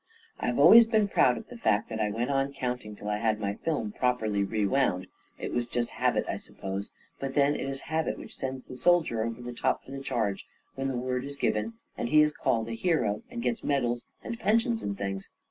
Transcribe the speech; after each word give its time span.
I 0.39 0.47
have 0.47 0.57
always 0.57 0.87
been 0.87 1.07
proud 1.07 1.37
of 1.37 1.47
the 1.47 1.57
fact 1.59 1.87
that 1.89 1.99
I 1.99 2.09
went 2.09 2.31
on 2.31 2.53
counting 2.53 2.95
till 2.95 3.07
I 3.07 3.19
had 3.19 3.39
my 3.39 3.53
film 3.53 3.91
properly 3.91 4.43
re 4.43 4.65
wound. 4.65 5.05
It 5.37 5.53
was 5.53 5.67
just 5.67 5.91
habit, 5.91 6.25
I 6.27 6.37
suppose; 6.37 6.89
but 7.19 7.35
then 7.35 7.53
it 7.53 7.69
is 7.69 7.81
habit 7.81 8.17
which 8.17 8.35
sends 8.35 8.65
the 8.65 8.75
soldier 8.75 9.21
over 9.23 9.43
the 9.43 9.53
top 9.53 9.83
for 9.83 9.91
the 9.91 9.99
charge 10.01 10.47
when 10.73 10.87
the 10.87 10.97
word 10.97 11.23
is 11.23 11.35
given, 11.35 11.73
and 11.99 12.09
he 12.09 12.23
is 12.23 12.31
called 12.33 12.67
a 12.67 12.71
hero, 12.73 13.21
and 13.29 13.43
gets 13.43 13.63
medals 13.63 14.07
and 14.23 14.39
pensions 14.39 14.81
and 14.81 14.97
things! 14.97 15.29